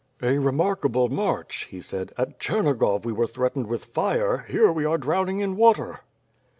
[0.23, 2.11] "A remarkable march,'' he said.
[2.17, 5.99] "At Chernigov we were threatened with fire; here we are drowning in water."